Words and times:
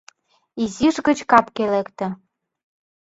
Изиш 0.63 0.95
гыч 1.07 1.19
капге 1.31 1.65
лекте. 1.73 2.07